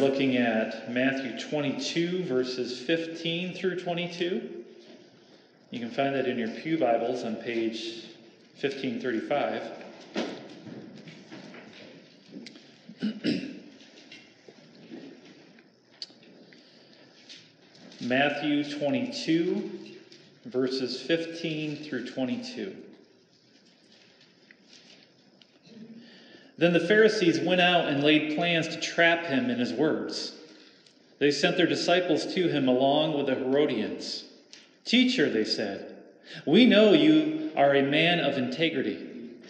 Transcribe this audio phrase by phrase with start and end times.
[0.00, 4.64] looking at Matthew 22, verses 15 through 22.
[5.70, 8.06] You can find that in your Pew Bibles on page
[8.58, 9.62] 1535.
[18.00, 19.70] Matthew 22,
[20.46, 22.74] verses 15 through 22.
[26.60, 30.34] Then the Pharisees went out and laid plans to trap him in his words.
[31.18, 34.24] They sent their disciples to him along with the Herodians.
[34.84, 35.96] Teacher, they said,
[36.44, 38.98] we know you are a man of integrity,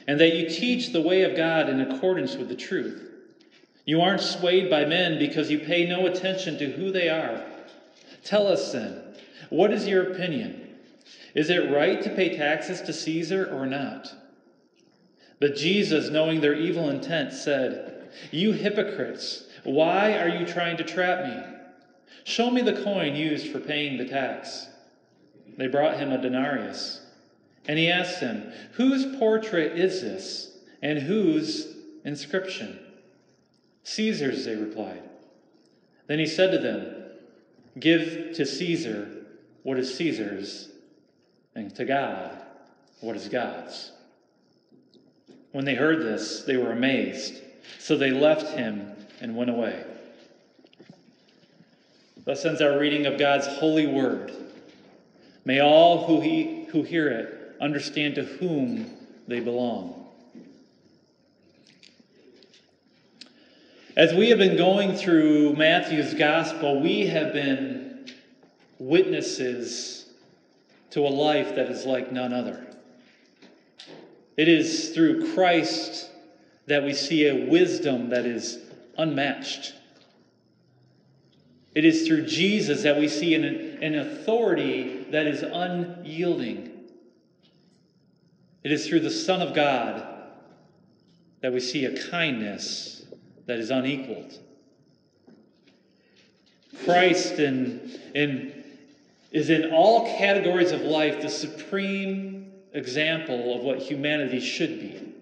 [0.07, 3.03] and that you teach the way of God in accordance with the truth.
[3.84, 7.45] You aren't swayed by men because you pay no attention to who they are.
[8.23, 9.03] Tell us then,
[9.48, 10.77] what is your opinion?
[11.34, 14.15] Is it right to pay taxes to Caesar or not?
[15.41, 21.25] But Jesus, knowing their evil intent, said, You hypocrites, why are you trying to trap
[21.25, 21.57] me?
[22.25, 24.69] Show me the coin used for paying the tax.
[25.56, 27.01] They brought him a denarius.
[27.67, 32.79] And he asked them, Whose portrait is this, and whose inscription?
[33.84, 35.03] Caesar's, they replied.
[36.07, 36.95] Then he said to them,
[37.79, 39.25] Give to Caesar
[39.62, 40.69] what is Caesar's,
[41.55, 42.36] and to God
[43.01, 43.92] what is God's.
[45.53, 47.43] When they heard this, they were amazed.
[47.79, 49.84] So they left him and went away.
[52.25, 54.33] Thus ends our reading of God's holy word.
[55.45, 58.91] May all who, he, who hear it understand to whom
[59.27, 59.97] they belong.
[63.97, 68.09] As we have been going through Matthew's gospel, we have been
[68.79, 70.07] witnesses
[70.91, 72.67] to a life that is like none other.
[74.41, 76.08] It is through Christ
[76.64, 78.58] that we see a wisdom that is
[78.96, 79.74] unmatched.
[81.74, 83.44] It is through Jesus that we see an,
[83.83, 86.70] an authority that is unyielding.
[88.64, 90.08] It is through the Son of God
[91.42, 93.05] that we see a kindness
[93.45, 94.39] that is unequaled.
[96.86, 98.64] Christ in, in,
[99.33, 102.30] is in all categories of life the supreme
[102.73, 105.14] example of what humanity should be.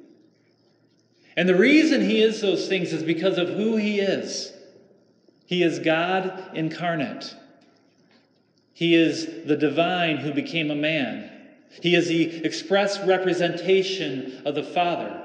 [1.36, 4.52] And the reason he is those things is because of who he is.
[5.46, 7.34] He is God incarnate.
[8.72, 11.30] He is the divine who became a man.
[11.80, 15.22] He is the express representation of the Father.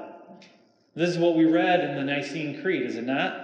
[0.94, 3.40] This is what we read in the Nicene Creed, is it not?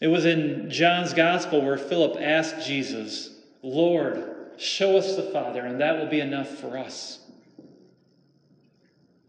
[0.00, 3.30] It was in John's Gospel where Philip asked Jesus,
[3.62, 7.20] Lord, Show us the Father, and that will be enough for us.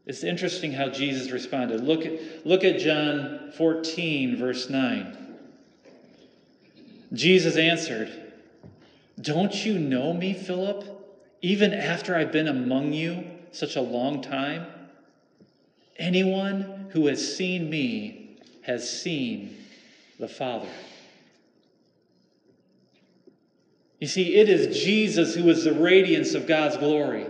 [0.05, 1.81] It's interesting how Jesus responded.
[1.81, 5.17] Look at, look at John 14, verse 9.
[7.13, 8.11] Jesus answered,
[9.19, 10.83] Don't you know me, Philip,
[11.41, 14.67] even after I've been among you such a long time?
[15.97, 19.57] Anyone who has seen me has seen
[20.19, 20.69] the Father.
[24.05, 27.25] You see, it is Jesus who is the radiance of God's glory.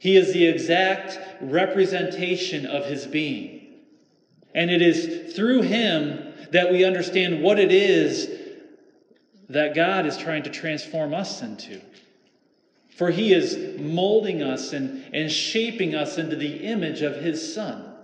[0.00, 3.68] He is the exact representation of his being.
[4.54, 8.28] And it is through him that we understand what it is
[9.48, 11.80] that God is trying to transform us into.
[12.90, 17.94] For he is molding us and, and shaping us into the image of his Son.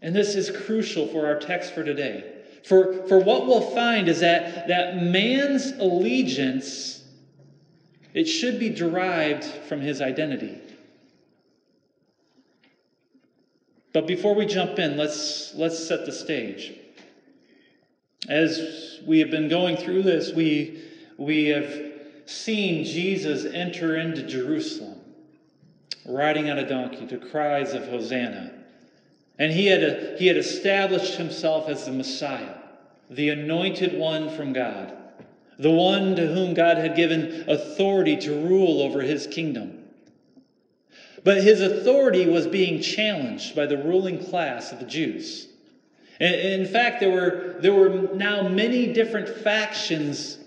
[0.00, 2.31] And this is crucial for our text for today.
[2.64, 7.02] For, for what we'll find is that, that man's allegiance,
[8.14, 10.58] it should be derived from his identity.
[13.92, 16.72] But before we jump in, let's, let's set the stage.
[18.28, 20.82] As we have been going through this, we,
[21.18, 21.92] we have
[22.26, 25.00] seen Jesus enter into Jerusalem,
[26.06, 28.61] riding on a donkey to cries of Hosanna.
[29.38, 32.54] And he had, a, he had established himself as the Messiah,
[33.10, 34.96] the anointed one from God,
[35.58, 39.78] the one to whom God had given authority to rule over his kingdom.
[41.24, 45.48] But his authority was being challenged by the ruling class of the Jews.
[46.20, 50.38] In fact, there were, there were now many different factions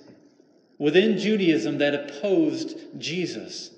[0.77, 3.71] within Judaism that opposed Jesus.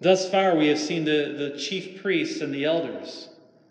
[0.00, 3.28] Thus far, we have seen the, the chief priests and the elders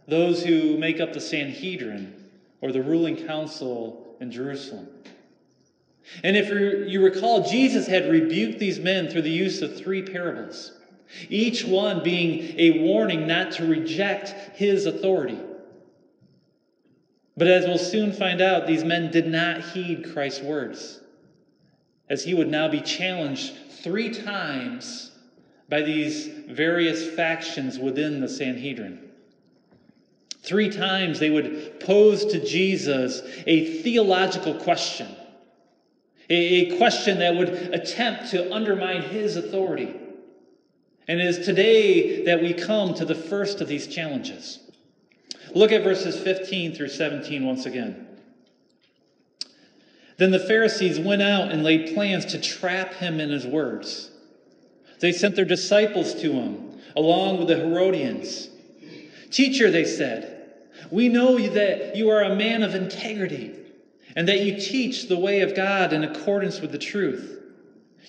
[0.08, 2.14] those who make up the Sanhedrin
[2.62, 4.88] or the ruling council in Jerusalem.
[6.24, 10.74] And if you recall, Jesus had rebuked these men through the use of three parables,
[11.30, 15.40] each one being a warning not to reject his authority.
[17.36, 21.00] But as we'll soon find out, these men did not heed Christ's words,
[22.10, 25.12] as he would now be challenged three times
[25.70, 29.10] by these various factions within the Sanhedrin.
[30.44, 35.08] Three times they would pose to Jesus a theological question,
[36.30, 39.96] a question that would attempt to undermine his authority.
[41.08, 44.60] And it is today that we come to the first of these challenges.
[45.56, 48.08] Look at verses 15 through 17 once again.
[50.18, 54.12] Then the Pharisees went out and laid plans to trap him in his words.
[55.00, 58.50] They sent their disciples to him, along with the Herodians.
[59.32, 60.33] Teacher, they said,
[60.92, 63.52] we know that you are a man of integrity
[64.16, 67.42] and that you teach the way of God in accordance with the truth.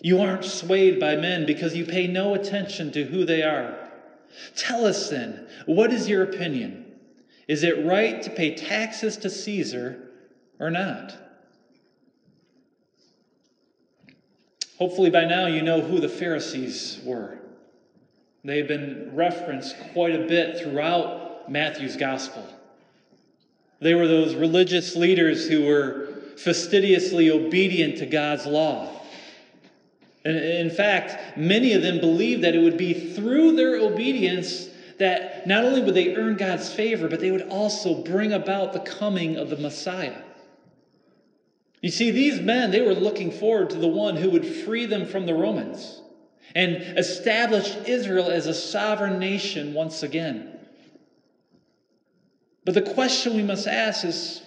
[0.02, 3.78] You aren't swayed by men because you pay no attention to who they are.
[4.56, 6.84] Tell us then, what is your opinion?
[7.46, 10.10] Is it right to pay taxes to Caesar
[10.58, 11.14] or not?
[14.78, 17.38] Hopefully, by now, you know who the Pharisees were.
[18.44, 22.44] They've been referenced quite a bit throughout Matthew's gospel.
[23.84, 26.08] They were those religious leaders who were
[26.38, 28.88] fastidiously obedient to God's law.
[30.24, 35.46] And in fact, many of them believed that it would be through their obedience that
[35.46, 39.36] not only would they earn God's favor, but they would also bring about the coming
[39.36, 40.22] of the Messiah.
[41.82, 45.04] You see, these men, they were looking forward to the one who would free them
[45.04, 46.00] from the Romans
[46.54, 50.53] and establish Israel as a sovereign nation once again.
[52.64, 54.42] But the question we must ask is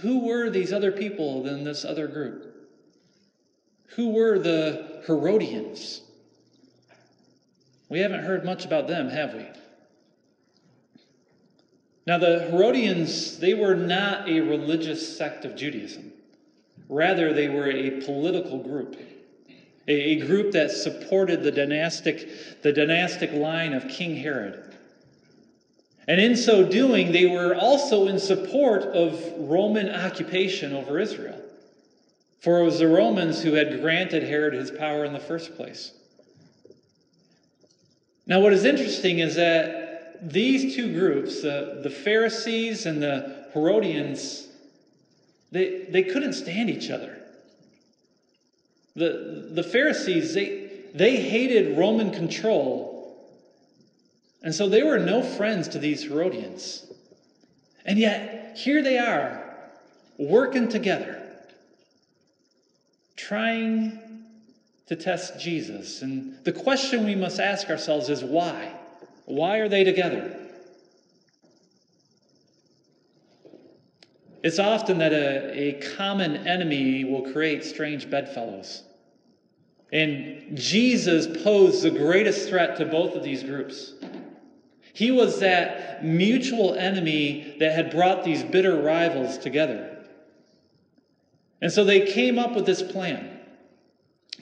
[0.00, 2.46] who were these other people than this other group?
[3.96, 6.02] Who were the Herodians?
[7.88, 9.46] We haven't heard much about them, have we?
[12.06, 16.12] Now, the Herodians, they were not a religious sect of Judaism.
[16.88, 18.96] Rather, they were a political group,
[19.86, 24.69] a, group that supported the dynastic, the dynastic line of King Herod.
[26.08, 31.40] And in so doing, they were also in support of Roman occupation over Israel.
[32.40, 35.92] For it was the Romans who had granted Herod his power in the first place.
[38.26, 44.48] Now, what is interesting is that these two groups, the, the Pharisees and the Herodians,
[45.50, 47.18] they, they couldn't stand each other.
[48.94, 52.89] The, the Pharisees, they, they hated Roman control,
[54.42, 56.86] and so they were no friends to these Herodians.
[57.84, 59.46] And yet, here they are,
[60.18, 61.20] working together
[63.16, 63.98] trying
[64.86, 66.02] to test Jesus.
[66.02, 68.72] And the question we must ask ourselves is why?
[69.26, 70.36] Why are they together?
[74.42, 78.84] It's often that a, a common enemy will create strange bedfellows.
[79.92, 83.92] And Jesus posed the greatest threat to both of these groups.
[85.00, 89.96] He was that mutual enemy that had brought these bitter rivals together.
[91.62, 93.40] And so they came up with this plan.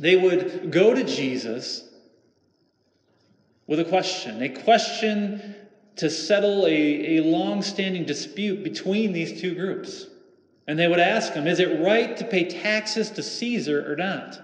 [0.00, 1.88] They would go to Jesus
[3.68, 5.54] with a question, a question
[5.94, 10.08] to settle a, a long standing dispute between these two groups.
[10.66, 14.40] And they would ask him, Is it right to pay taxes to Caesar or not?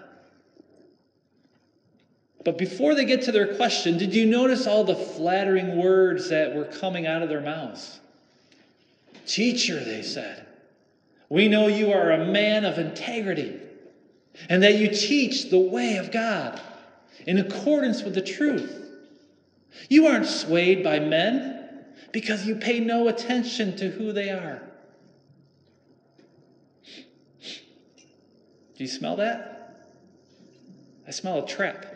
[2.44, 6.54] But before they get to their question, did you notice all the flattering words that
[6.54, 8.00] were coming out of their mouths?
[9.26, 10.46] Teacher, they said.
[11.30, 13.58] We know you are a man of integrity
[14.50, 16.60] and that you teach the way of God
[17.26, 18.82] in accordance with the truth.
[19.88, 24.60] You aren't swayed by men because you pay no attention to who they are.
[28.76, 29.86] Do you smell that?
[31.06, 31.93] I smell a trap.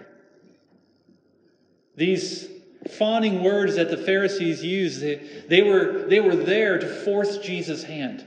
[1.98, 2.48] These
[2.92, 5.16] fawning words that the Pharisees used, they,
[5.48, 8.24] they, were, they were there to force Jesus' hand.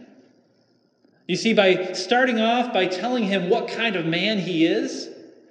[1.25, 5.10] You see, by starting off by telling him what kind of man he is,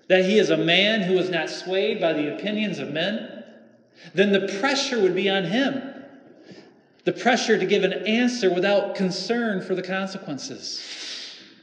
[0.08, 3.42] that he is a man who is not swayed by the opinions of men,
[4.12, 5.82] then the pressure would be on him.
[7.04, 10.84] The pressure to give an answer without concern for the consequences,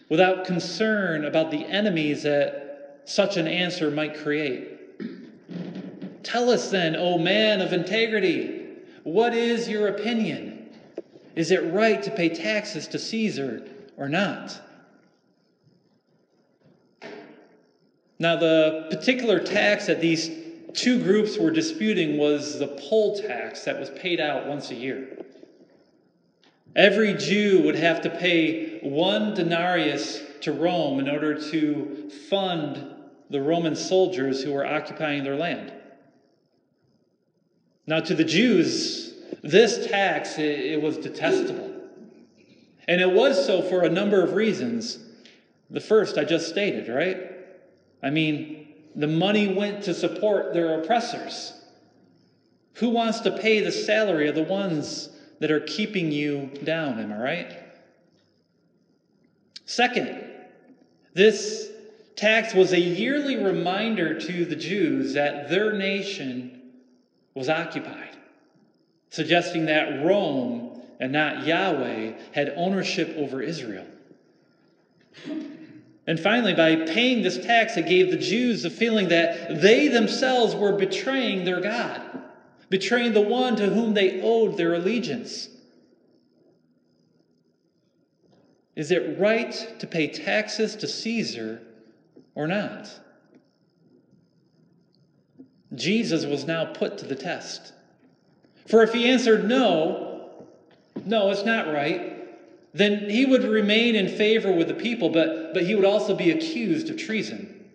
[0.10, 4.77] without concern about the enemies that such an answer might create.
[6.28, 8.66] Tell us then, O man of integrity,
[9.04, 10.68] what is your opinion?
[11.38, 13.66] Is it right to pay taxes to Caesar
[13.96, 14.60] or not.
[18.20, 20.30] Now, the particular tax that these
[20.74, 25.26] two groups were disputing was the poll tax that was paid out once a year.
[26.76, 32.96] Every Jew would have to pay one denarius to Rome in order to fund
[33.30, 35.72] the Roman soldiers who were occupying their land.
[37.88, 41.74] Now, to the Jews, this tax it, was detestable.
[42.86, 45.00] And it was so for a number of reasons.
[45.70, 47.32] The first I just stated, right?
[48.04, 51.54] I mean, the money went to support their oppressors.
[52.76, 57.00] Who wants to pay the salary of the ones that are keeping you down?
[57.00, 57.60] Am I right?
[59.66, 60.24] Second,
[61.14, 61.70] this
[62.16, 66.57] tax was a yearly reminder to the Jews that their nation
[67.38, 68.18] was occupied,
[69.12, 73.86] suggesting that Rome and not Yahweh had ownership over Israel.
[76.08, 80.56] And finally, by paying this tax, it gave the Jews the feeling that they themselves
[80.56, 82.02] were betraying their God,
[82.70, 85.50] betraying the one to whom they owed their allegiance.
[88.76, 91.62] Is it right to pay taxes to Caesar
[92.34, 92.90] or not?
[95.76, 97.74] Jesus was now put to the test.
[98.68, 100.46] For if he answered no,
[101.06, 102.14] no, it's not right,
[102.74, 106.32] then he would remain in favor with the people, but, but he would also be
[106.32, 107.66] accused of treason.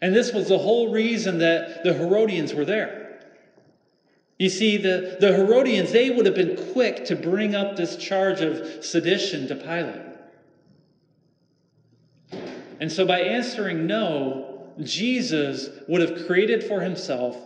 [0.00, 3.20] And this was the whole reason that the Herodians were there.
[4.38, 8.40] You see, the, the Herodians, they would have been quick to bring up this charge
[8.40, 10.02] of sedition to Pilate.
[12.80, 17.36] And so, by answering no, Jesus would have created for himself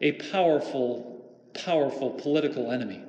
[0.00, 3.02] a powerful, powerful political enemy.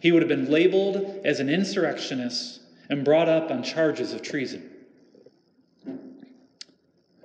[0.00, 4.70] He would have been labeled as an insurrectionist and brought up on charges of treason.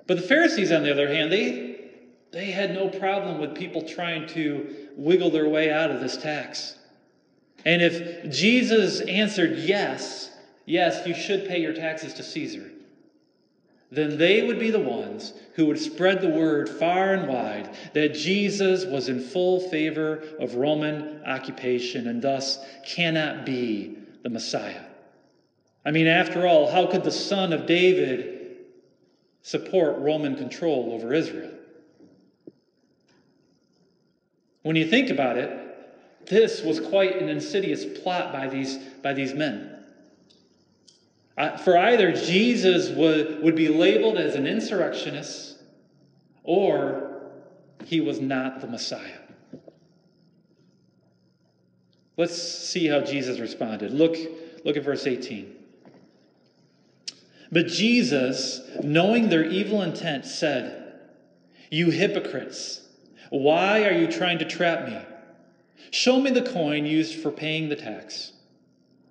[0.06, 1.90] But the Pharisees, on the other hand, they,
[2.32, 6.76] they had no problem with people trying to wiggle their way out of this tax.
[7.64, 10.30] And if Jesus answered yes,
[10.66, 12.70] yes, you should pay your taxes to Caesar,
[13.90, 18.14] then they would be the ones who would spread the word far and wide that
[18.14, 24.84] Jesus was in full favor of Roman occupation and thus cannot be the Messiah.
[25.84, 28.56] I mean, after all, how could the son of David
[29.42, 31.52] support Roman control over Israel?
[34.62, 35.60] When you think about it,
[36.26, 39.73] this was quite an insidious plot by these, by these men.
[41.36, 45.58] For either Jesus would, would be labeled as an insurrectionist
[46.44, 47.22] or
[47.84, 49.18] he was not the Messiah.
[52.16, 53.92] Let's see how Jesus responded.
[53.92, 54.16] Look,
[54.64, 55.52] look at verse 18.
[57.50, 61.00] But Jesus, knowing their evil intent, said,
[61.70, 62.82] You hypocrites,
[63.30, 64.98] why are you trying to trap me?
[65.90, 68.32] Show me the coin used for paying the tax.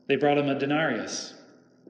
[0.07, 1.33] They brought him a denarius.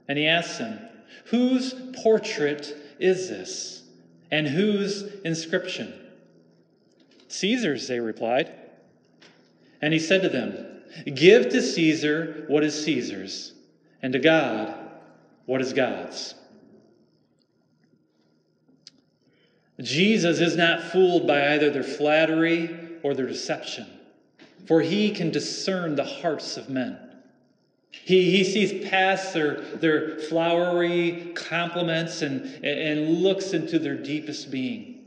[0.08, 0.80] And he asks him,
[1.26, 3.84] Whose portrait is this?
[4.32, 5.94] And whose inscription?
[7.28, 8.52] Caesar's, they replied.
[9.82, 10.82] And he said to them,
[11.14, 13.54] Give to Caesar what is Caesar's,
[14.02, 14.76] and to God
[15.46, 16.36] what is God's.
[19.82, 23.88] Jesus is not fooled by either their flattery or their deception,
[24.68, 26.98] for he can discern the hearts of men.
[27.94, 35.06] He, he sees past their, their flowery compliments and, and looks into their deepest being.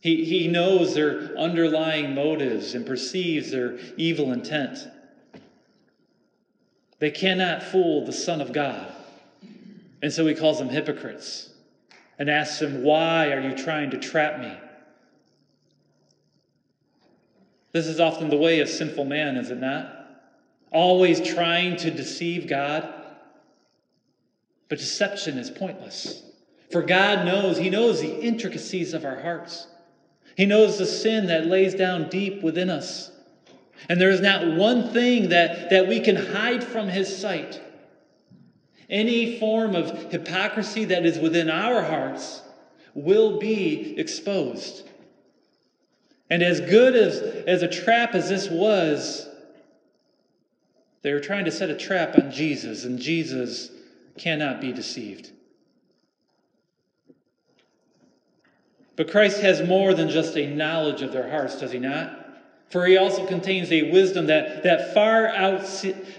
[0.00, 4.86] He, he knows their underlying motives and perceives their evil intent.
[6.98, 8.92] They cannot fool the Son of God.
[10.02, 11.50] And so he calls them hypocrites
[12.18, 14.52] and asks them, Why are you trying to trap me?
[17.72, 20.01] This is often the way of sinful man, is it not?
[20.72, 22.92] Always trying to deceive God.
[24.68, 26.22] But deception is pointless.
[26.70, 29.66] For God knows, He knows the intricacies of our hearts.
[30.36, 33.10] He knows the sin that lays down deep within us.
[33.88, 37.60] And there is not one thing that, that we can hide from His sight.
[38.88, 42.42] Any form of hypocrisy that is within our hearts
[42.94, 44.88] will be exposed.
[46.30, 49.28] And as good as, as a trap as this was,
[51.02, 53.70] they were trying to set a trap on Jesus, and Jesus
[54.18, 55.30] cannot be deceived.
[58.94, 62.18] But Christ has more than just a knowledge of their hearts, does he not?
[62.68, 65.66] For he also contains a wisdom that, that far, out,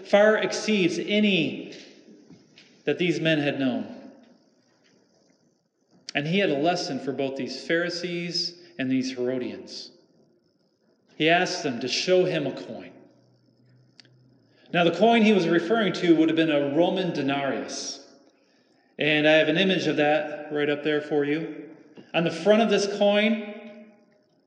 [0.05, 1.73] far exceeds any
[2.85, 3.87] that these men had known.
[6.13, 9.91] And he had a lesson for both these Pharisees and these Herodians.
[11.17, 12.92] He asked them to show him a coin.
[14.73, 18.03] Now, the coin he was referring to would have been a Roman denarius.
[18.97, 21.69] And I have an image of that right up there for you.
[22.15, 23.53] On the front of this coin,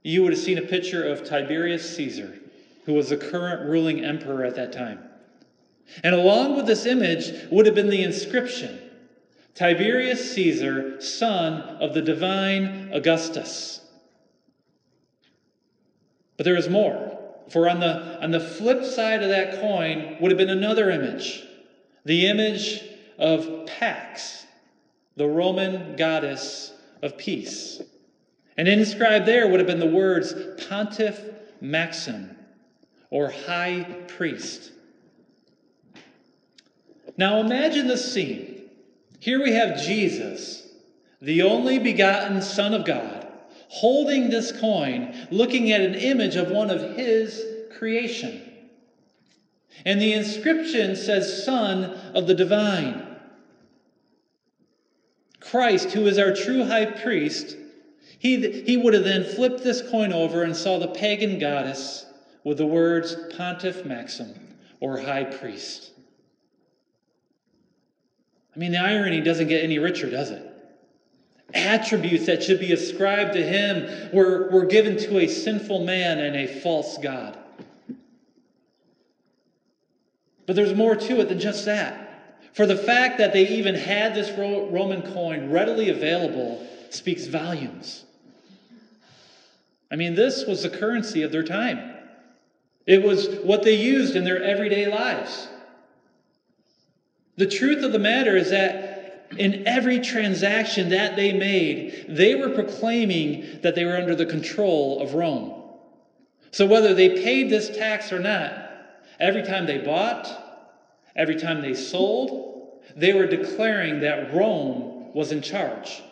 [0.03, 2.39] you would have seen a picture of Tiberius Caesar,
[2.85, 4.99] who was the current ruling emperor at that time.
[6.03, 8.81] And along with this image would have been the inscription
[9.55, 13.81] Tiberius Caesar, son of the divine Augustus.
[16.37, 17.26] But there is more.
[17.51, 21.43] For on the, on the flip side of that coin would have been another image
[22.05, 22.85] the image
[23.19, 24.47] of Pax,
[25.17, 26.73] the Roman goddess
[27.03, 27.83] of peace.
[28.57, 30.33] And inscribed there would have been the words
[30.69, 31.21] Pontiff
[31.61, 32.37] Maxim,
[33.11, 34.73] or High Priest.
[37.17, 38.69] Now imagine the scene.
[39.21, 40.69] Here we have Jesus,
[41.21, 43.16] the only begotten Son of God,
[43.69, 47.45] holding this coin, looking at an image of one of his
[47.77, 48.43] creation.
[49.85, 53.03] And the inscription says, Son of the Divine.
[55.41, 57.57] Christ, who is our true high priest,
[58.19, 62.07] he, he would have then flipped this coin over and saw the pagan goddess
[62.45, 64.35] with the words Pontiff Maxim,
[64.81, 65.91] or High Priest.
[68.55, 70.46] I mean, the irony doesn't get any richer, does it?
[71.55, 76.37] Attributes that should be ascribed to him were, were given to a sinful man and
[76.37, 77.39] a false God.
[80.47, 82.03] But there's more to it than just that.
[82.53, 88.05] For the fact that they even had this Roman coin readily available speaks volumes.
[89.91, 91.93] I mean, this was the currency of their time,
[92.87, 95.49] it was what they used in their everyday lives.
[97.37, 98.96] The truth of the matter is that
[99.39, 105.01] in every transaction that they made, they were proclaiming that they were under the control
[105.01, 105.63] of Rome.
[106.51, 108.71] So whether they paid this tax or not,
[109.21, 110.27] every time they bought,
[111.15, 116.03] every time they sold, they were declaring that Rome was in charge.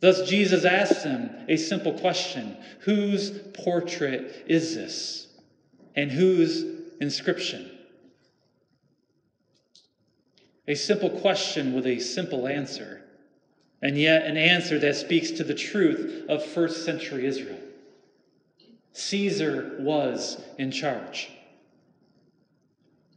[0.00, 5.28] Thus, Jesus asked them a simple question Whose portrait is this?
[5.96, 6.64] And whose
[7.00, 7.70] inscription?
[10.66, 13.02] A simple question with a simple answer,
[13.82, 17.58] and yet an answer that speaks to the truth of first century Israel.
[18.94, 21.30] Caesar was in charge.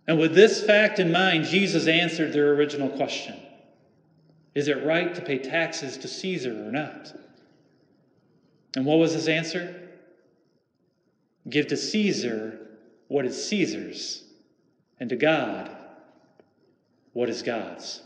[0.08, 3.36] And with this fact in mind, Jesus answered their original question
[4.54, 7.14] Is it right to pay taxes to Caesar or not?
[8.76, 9.90] And what was his answer?
[11.50, 12.60] Give to Caesar
[13.08, 14.24] what is Caesar's,
[15.00, 15.77] and to God
[17.18, 18.00] what is God's.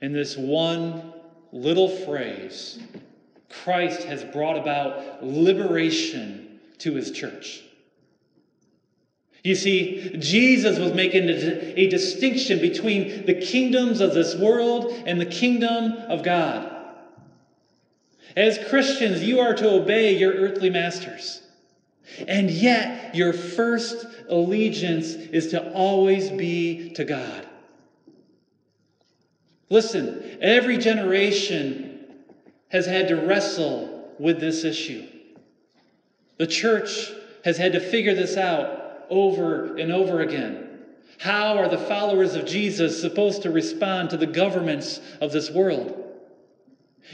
[0.00, 1.12] In this one
[1.50, 2.78] little phrase,
[3.50, 7.64] Christ has brought about liberation to his church.
[9.42, 15.26] You see, Jesus was making a distinction between the kingdoms of this world and the
[15.26, 16.72] kingdom of God.
[18.36, 21.41] As Christians, you are to obey your earthly masters.
[22.26, 27.46] And yet, your first allegiance is to always be to God.
[29.70, 32.00] Listen, every generation
[32.68, 35.06] has had to wrestle with this issue.
[36.38, 37.10] The church
[37.44, 40.68] has had to figure this out over and over again.
[41.18, 45.98] How are the followers of Jesus supposed to respond to the governments of this world?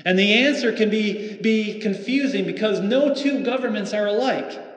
[0.05, 4.68] And the answer can be, be confusing because no two governments are alike.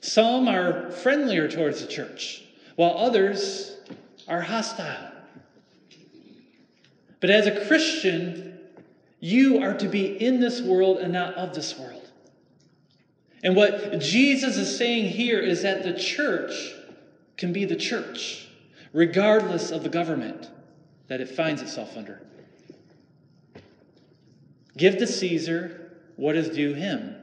[0.00, 2.42] Some are friendlier towards the church,
[2.76, 3.76] while others
[4.26, 5.12] are hostile.
[7.20, 8.58] But as a Christian,
[9.20, 12.08] you are to be in this world and not of this world.
[13.42, 16.74] And what Jesus is saying here is that the church
[17.36, 18.48] can be the church,
[18.92, 20.50] regardless of the government
[21.08, 22.20] that it finds itself under.
[24.76, 27.16] Give to Caesar what is due him,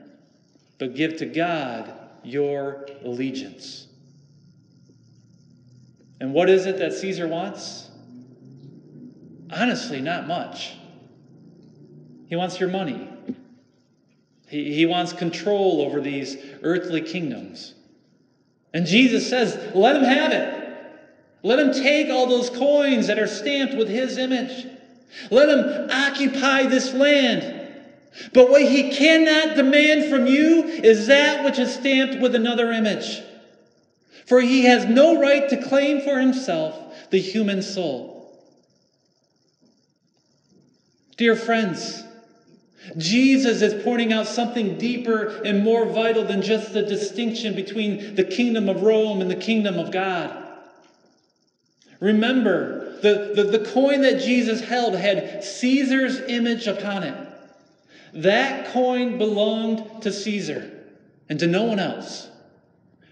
[0.78, 1.92] but give to God
[2.28, 3.88] your allegiance.
[6.20, 7.90] And what is it that Caesar wants?
[9.52, 10.74] Honestly, not much.
[12.28, 13.08] He wants your money.
[14.48, 17.74] He, he wants control over these earthly kingdoms.
[18.74, 20.64] And Jesus says, let him have it.
[21.44, 24.68] Let him take all those coins that are stamped with his image.
[25.32, 27.57] Let him occupy this land.
[28.34, 33.22] But what he cannot demand from you is that which is stamped with another image.
[34.26, 38.18] For he has no right to claim for himself the human soul.
[41.16, 42.04] Dear friends,
[42.98, 48.24] Jesus is pointing out something deeper and more vital than just the distinction between the
[48.24, 50.46] kingdom of Rome and the kingdom of God.
[52.00, 57.27] Remember, the, the, the coin that Jesus held had Caesar's image upon it.
[58.14, 60.72] That coin belonged to Caesar
[61.30, 62.30] and to no one else.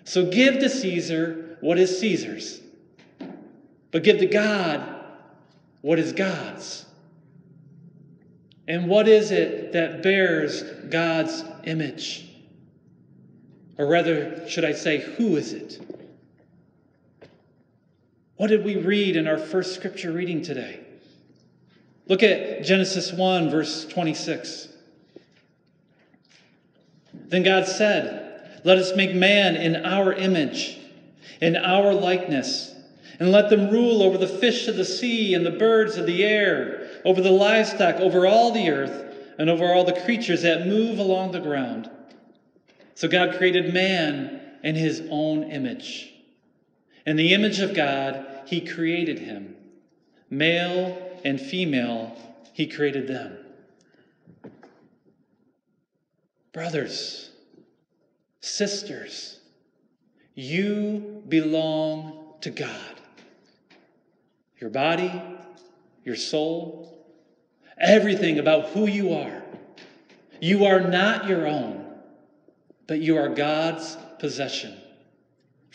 [0.04, 2.62] So give to Caesar what is Caesar's,
[3.92, 4.84] but give to God
[5.82, 6.86] what is God's.
[8.68, 12.28] And what is it that bears God's image?
[13.78, 15.80] Or rather, should I say, who is it?
[18.38, 20.80] What did we read in our first scripture reading today?
[22.08, 24.70] Look at Genesis 1, verse 26.
[27.36, 30.78] Then God said, Let us make man in our image,
[31.42, 32.74] in our likeness,
[33.20, 36.24] and let them rule over the fish of the sea and the birds of the
[36.24, 40.98] air, over the livestock, over all the earth, and over all the creatures that move
[40.98, 41.90] along the ground.
[42.94, 46.14] So God created man in his own image.
[47.06, 49.58] In the image of God, he created him.
[50.30, 52.16] Male and female,
[52.54, 53.40] he created them.
[56.56, 57.32] Brothers,
[58.40, 59.42] sisters,
[60.34, 62.72] you belong to God.
[64.60, 65.12] Your body,
[66.06, 67.06] your soul,
[67.78, 69.44] everything about who you are.
[70.40, 71.86] You are not your own,
[72.88, 74.74] but you are God's possession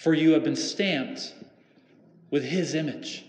[0.01, 1.35] for you have been stamped
[2.31, 3.27] with His image.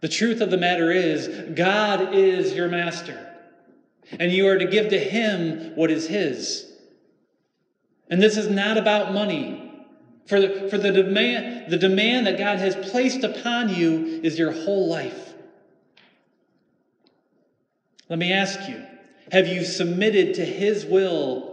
[0.00, 3.31] The truth of the matter is, God is your master,
[4.18, 6.70] and you are to give to Him what is His.
[8.08, 9.58] And this is not about money.
[10.26, 14.52] For the, for the demand, the demand that God has placed upon you is your
[14.52, 15.34] whole life.
[18.08, 18.82] Let me ask you
[19.30, 21.52] have you submitted to His will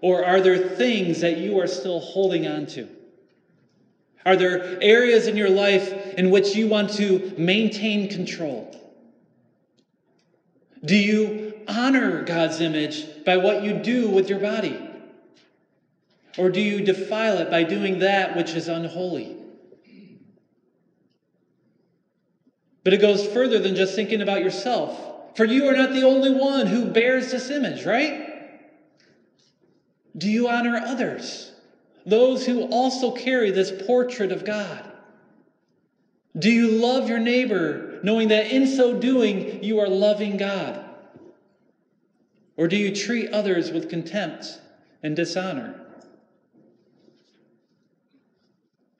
[0.00, 2.88] or are there things that you are still holding on to?
[4.24, 8.76] Are there areas in your life in which you want to maintain control?
[10.84, 14.76] Do you honor God's image by what you do with your body?
[16.36, 19.36] Or do you defile it by doing that which is unholy?
[22.82, 25.36] But it goes further than just thinking about yourself.
[25.36, 28.26] For you are not the only one who bears this image, right?
[30.16, 31.52] Do you honor others?
[32.06, 34.90] Those who also carry this portrait of God?
[36.38, 40.89] Do you love your neighbor, knowing that in so doing you are loving God?
[42.60, 44.60] Or do you treat others with contempt
[45.02, 45.80] and dishonor?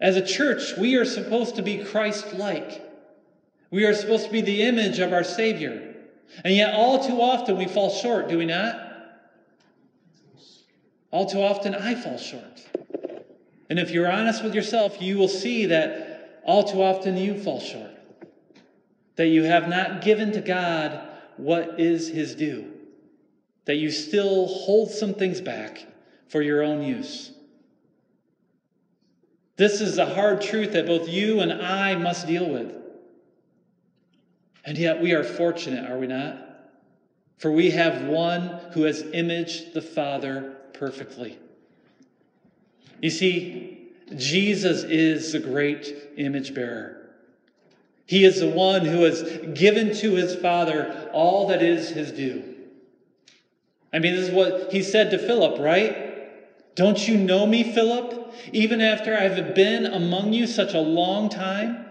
[0.00, 2.82] As a church, we are supposed to be Christ like.
[3.70, 5.94] We are supposed to be the image of our Savior.
[6.42, 8.80] And yet, all too often, we fall short, do we not?
[11.10, 12.66] All too often, I fall short.
[13.68, 17.60] And if you're honest with yourself, you will see that all too often you fall
[17.60, 17.90] short.
[19.16, 20.98] That you have not given to God
[21.36, 22.69] what is His due.
[23.66, 25.86] That you still hold some things back
[26.28, 27.32] for your own use.
[29.56, 32.74] This is a hard truth that both you and I must deal with.
[34.64, 36.46] And yet we are fortunate, are we not?
[37.36, 41.38] For we have one who has imaged the Father perfectly.
[43.02, 47.10] You see, Jesus is the great image bearer.
[48.06, 49.22] He is the one who has
[49.54, 52.49] given to his Father all that is his due.
[53.92, 56.74] I mean, this is what he said to Philip, right?
[56.76, 58.32] Don't you know me, Philip?
[58.52, 61.86] Even after I've been among you such a long time?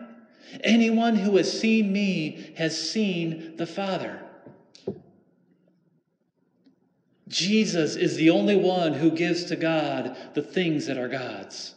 [0.64, 4.22] Anyone who has seen me has seen the Father.
[7.28, 11.76] Jesus is the only one who gives to God the things that are God's.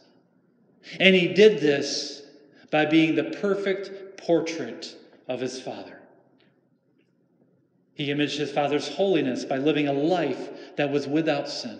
[0.99, 2.23] And he did this
[2.71, 4.95] by being the perfect portrait
[5.27, 5.92] of his Father.
[7.95, 11.79] He imaged his Father's holiness by living a life that was without sin.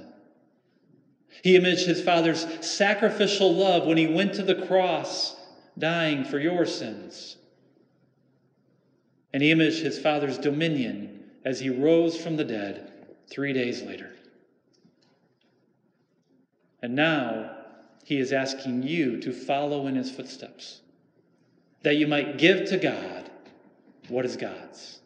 [1.41, 5.35] He imaged his Father's sacrificial love when he went to the cross,
[5.77, 7.37] dying for your sins.
[9.33, 12.91] And he imaged his Father's dominion as he rose from the dead
[13.27, 14.11] three days later.
[16.83, 17.57] And now
[18.05, 20.81] he is asking you to follow in his footsteps,
[21.81, 23.31] that you might give to God
[24.09, 24.99] what is God's.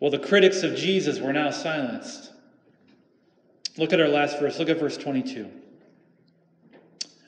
[0.00, 2.32] Well, the critics of Jesus were now silenced.
[3.76, 4.58] Look at our last verse.
[4.58, 5.48] Look at verse 22.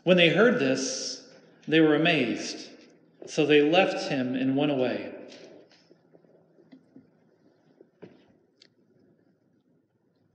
[0.05, 1.29] When they heard this,
[1.69, 2.69] they were amazed.
[3.27, 5.13] So they left him and went away.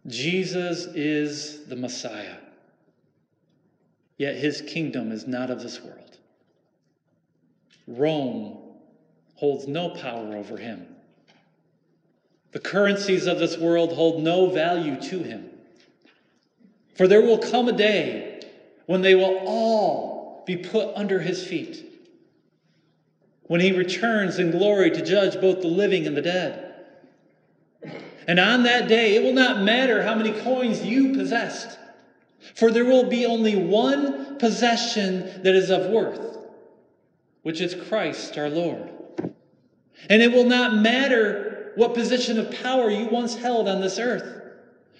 [0.07, 2.37] Jesus is the Messiah,
[4.17, 6.17] yet his kingdom is not of this world.
[7.87, 8.57] Rome
[9.35, 10.87] holds no power over him.
[12.57, 15.47] The currencies of this world hold no value to him.
[16.95, 18.41] For there will come a day
[18.87, 21.85] when they will all be put under his feet.
[23.43, 26.73] When he returns in glory to judge both the living and the dead.
[28.27, 31.77] And on that day, it will not matter how many coins you possessed,
[32.55, 36.39] for there will be only one possession that is of worth,
[37.43, 38.89] which is Christ our Lord.
[40.09, 41.46] And it will not matter
[41.77, 44.41] what position of power you once held on this earth,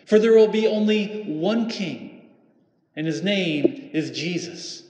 [0.06, 2.30] for there will be only one king,
[2.96, 4.84] and his name is Jesus.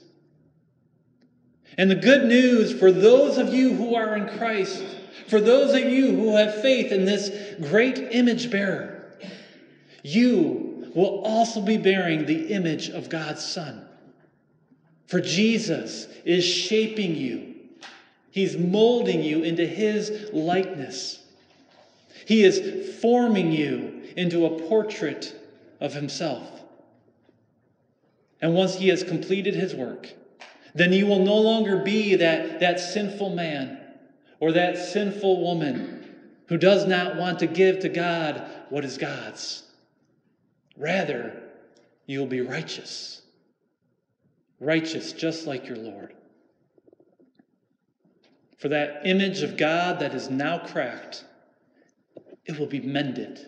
[1.76, 4.84] And the good news for those of you who are in Christ
[5.28, 9.12] for those of you who have faith in this great image bearer,
[10.02, 13.86] you will also be bearing the image of God's Son.
[15.06, 17.54] For Jesus is shaping you,
[18.30, 21.22] He's molding you into His likeness.
[22.26, 25.34] He is forming you into a portrait
[25.80, 26.60] of Himself.
[28.40, 30.12] And once He has completed His work,
[30.74, 33.78] then you will no longer be that, that sinful man
[34.40, 36.14] or that sinful woman
[36.46, 39.64] who does not want to give to God what is God's.
[40.76, 41.42] Rather,
[42.06, 43.22] you'll be righteous.
[44.60, 46.14] Righteous, just like your Lord.
[48.58, 51.24] For that image of God that is now cracked,
[52.48, 53.38] it will be mended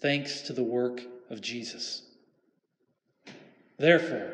[0.00, 2.02] thanks to the work of Jesus.
[3.76, 4.32] Therefore,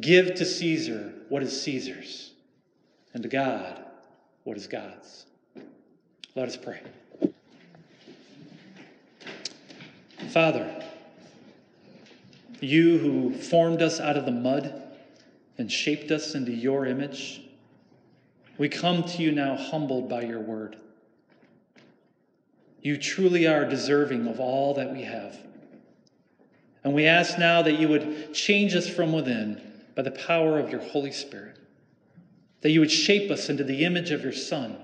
[0.00, 2.32] give to Caesar what is Caesar's,
[3.14, 3.84] and to God
[4.42, 5.26] what is God's.
[6.34, 6.80] Let us pray.
[10.30, 10.84] Father,
[12.60, 14.82] you who formed us out of the mud
[15.56, 17.42] and shaped us into your image,
[18.58, 20.76] we come to you now humbled by your word.
[22.82, 25.36] You truly are deserving of all that we have.
[26.82, 29.60] And we ask now that you would change us from within
[29.94, 31.60] by the power of your Holy Spirit
[32.60, 34.76] that you would shape us into the image of your Son,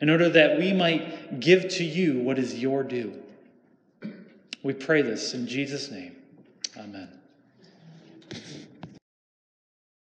[0.00, 3.22] in order that we might give to you what is your due.
[4.62, 6.16] We pray this in Jesus' name.
[6.76, 7.21] Amen.